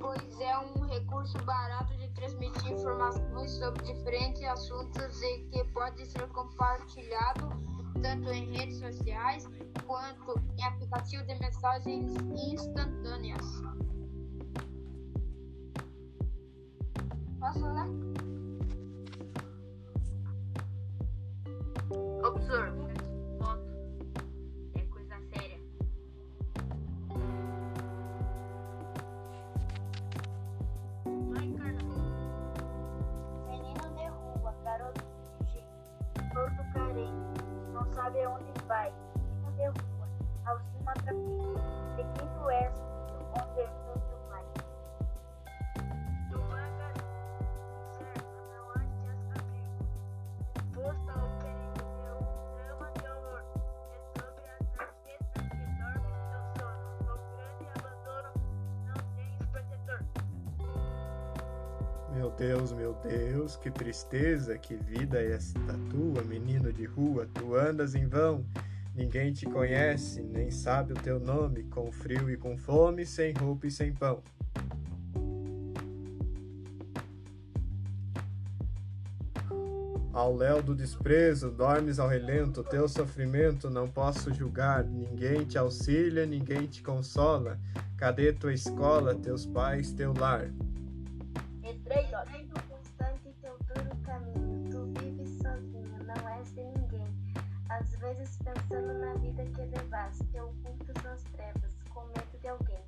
Pois 0.00 0.40
é 0.40 0.58
um 0.58 0.86
recurso 0.86 1.38
barato 1.44 1.96
de 1.96 2.08
transmitir 2.10 2.72
informações 2.72 3.50
sobre 3.52 3.82
diferentes 3.84 4.42
assuntos 4.44 5.22
e 5.22 5.38
que 5.50 5.64
pode 5.72 6.04
ser 6.06 6.28
compartilhado 6.28 7.48
tanto 8.02 8.30
em 8.32 8.52
redes 8.52 8.78
sociais 8.78 9.48
quanto 9.86 10.38
em 10.58 10.64
aplicativos 10.64 11.26
de 11.26 11.34
mensagens 11.38 12.12
instantâneas. 12.52 13.62
Posso 17.40 17.60
falar? 17.60 17.88
Observe. 22.24 23.01
Sabe 38.02 38.24
aonde 38.24 38.52
vai. 38.66 38.92
Menino 39.44 39.72
de 39.72 39.80
rua, 39.80 40.08
ao 40.46 40.58
cima 40.58 40.92
trafica. 40.94 41.62
De 41.96 42.04
quem 42.14 42.28
tu 42.38 42.50
és, 42.50 42.72
Meu 62.14 62.30
Deus, 62.30 62.72
meu 62.72 62.94
Deus, 63.02 63.56
que 63.56 63.70
tristeza, 63.70 64.58
que 64.58 64.76
vida 64.76 65.20
é 65.20 65.32
esta 65.32 65.78
tua, 65.90 66.22
menino 66.22 66.72
de 66.72 66.84
rua, 66.84 67.26
tu 67.32 67.54
andas 67.54 67.94
em 67.94 68.06
vão. 68.06 68.44
Ninguém 68.94 69.32
te 69.32 69.46
conhece, 69.46 70.22
nem 70.22 70.50
sabe 70.50 70.92
o 70.92 70.96
teu 70.96 71.18
nome, 71.18 71.64
com 71.64 71.90
frio 71.90 72.30
e 72.30 72.36
com 72.36 72.58
fome, 72.58 73.06
sem 73.06 73.32
roupa 73.32 73.66
e 73.66 73.70
sem 73.70 73.92
pão. 73.92 74.22
Ao 80.12 80.36
léu 80.36 80.62
do 80.62 80.74
desprezo, 80.74 81.50
dormes 81.50 81.98
ao 81.98 82.06
relento, 82.06 82.62
teu 82.62 82.86
sofrimento 82.86 83.70
não 83.70 83.88
posso 83.88 84.30
julgar. 84.34 84.84
Ninguém 84.84 85.46
te 85.46 85.56
auxilia, 85.56 86.26
ninguém 86.26 86.66
te 86.66 86.82
consola. 86.82 87.58
Cadê 87.96 88.30
tua 88.34 88.52
escola, 88.52 89.14
teus 89.14 89.46
pais, 89.46 89.90
teu 89.94 90.12
lar? 90.12 90.52
Às 97.80 97.90
vezes 97.96 98.36
pensando 98.44 98.92
na 98.98 99.14
vida 99.14 99.42
que 99.46 99.62
levaste, 99.62 100.38
ocultas 100.38 101.02
nas 101.02 101.22
trevas, 101.22 101.72
com 101.88 102.04
medo 102.04 102.38
de 102.38 102.48
alguém. 102.48 102.84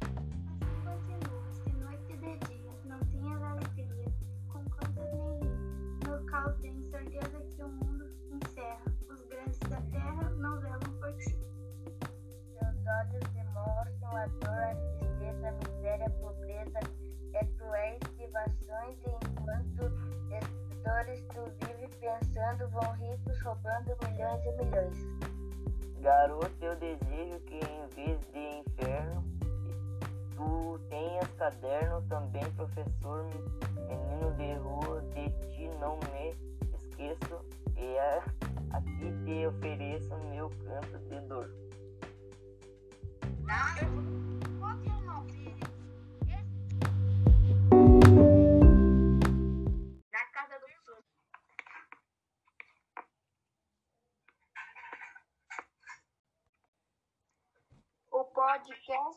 Assim 0.00 1.18
continuas, 1.18 1.64
de 1.64 1.72
noite 1.72 2.12
e 2.12 2.16
de 2.18 2.38
dia, 2.46 2.72
não 2.84 3.00
tinhas 3.00 3.42
alegria, 3.42 4.04
com 4.46 4.64
coisas 4.70 4.94
nenhuma. 4.94 5.44
No 6.06 6.24
caos 6.26 6.56
de 6.60 6.68
incerteza 6.68 7.40
que 7.40 7.62
o 7.64 7.68
mundo 7.68 8.06
encerra, 8.32 8.84
os 9.10 9.24
grandes 9.26 9.58
da 9.58 9.80
terra 9.90 10.30
não 10.30 10.60
velam 10.60 10.78
por 10.78 11.12
ti. 11.16 11.36
Seus 12.54 12.86
olhos 12.86 13.28
demonstram 13.34 14.16
a 14.16 14.26
dor, 14.26 14.62
a 14.62 14.74
tristeza, 14.98 15.48
a 15.48 15.52
miséria, 15.52 16.06
a 16.06 16.10
pobreza, 16.10 16.78
é 17.34 17.98
privações 18.16 18.98
e 19.06 19.10
enquanto 19.10 19.90
destruidores 20.28 21.24
tu 21.28 21.66
vive 21.66 21.88
pensando 22.00 22.68
vão 22.70 22.92
ricos 22.92 23.40
roubando 23.42 23.96
milhões 24.04 24.44
e 24.44 24.64
milhões. 24.64 24.98
Garoto, 26.00 26.52
eu 26.60 26.76
desejo 26.76 27.40
que 27.40 27.56
em 27.56 27.86
vez 27.94 28.20
de 28.32 28.60
inferno, 28.60 29.24
tu 30.36 30.78
tenhas 30.88 31.28
caderno 31.32 32.02
também, 32.08 32.44
professor, 32.52 33.24
menino 33.88 34.32
de 34.36 34.54
rua, 34.54 35.02
de 35.14 35.30
ti 35.48 35.68
não 35.80 35.98
me 36.12 36.36
esqueço, 36.76 37.44
e 37.76 37.84
é 37.84 38.22
aqui 38.70 39.12
te 39.24 39.46
ofereço 39.46 40.16
meu 40.30 40.48
canto 40.50 40.98
de 41.08 41.20
dor. 41.28 41.50
Tá? 43.46 43.87
podcast 58.66 59.16